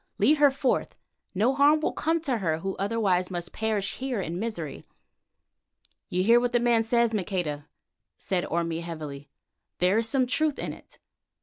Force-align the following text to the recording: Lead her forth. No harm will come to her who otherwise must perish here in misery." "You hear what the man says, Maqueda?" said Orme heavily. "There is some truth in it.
Lead 0.17 0.37
her 0.39 0.49
forth. 0.49 0.95
No 1.35 1.53
harm 1.53 1.79
will 1.79 1.93
come 1.93 2.19
to 2.21 2.39
her 2.39 2.57
who 2.57 2.75
otherwise 2.77 3.29
must 3.29 3.53
perish 3.53 3.97
here 3.97 4.19
in 4.19 4.39
misery." 4.39 4.83
"You 6.09 6.23
hear 6.23 6.39
what 6.39 6.53
the 6.53 6.59
man 6.59 6.81
says, 6.83 7.13
Maqueda?" 7.13 7.67
said 8.17 8.43
Orme 8.47 8.79
heavily. 8.81 9.29
"There 9.77 9.99
is 9.99 10.09
some 10.09 10.25
truth 10.25 10.57
in 10.57 10.73
it. 10.73 10.97